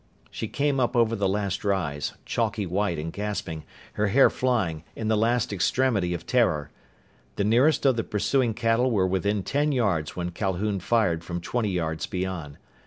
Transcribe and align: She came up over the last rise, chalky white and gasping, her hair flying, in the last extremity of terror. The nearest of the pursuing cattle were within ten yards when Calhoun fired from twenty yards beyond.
She 0.31 0.47
came 0.47 0.79
up 0.79 0.95
over 0.95 1.15
the 1.15 1.29
last 1.29 1.63
rise, 1.63 2.13
chalky 2.25 2.65
white 2.65 2.97
and 2.97 3.13
gasping, 3.13 3.63
her 3.93 4.07
hair 4.07 4.31
flying, 4.31 4.83
in 4.95 5.09
the 5.09 5.15
last 5.15 5.53
extremity 5.53 6.11
of 6.15 6.25
terror. 6.25 6.71
The 7.35 7.43
nearest 7.43 7.85
of 7.85 7.97
the 7.97 8.03
pursuing 8.03 8.55
cattle 8.55 8.89
were 8.89 9.05
within 9.05 9.43
ten 9.43 9.71
yards 9.71 10.15
when 10.15 10.31
Calhoun 10.31 10.79
fired 10.79 11.23
from 11.23 11.39
twenty 11.39 11.69
yards 11.69 12.07
beyond. 12.07 12.57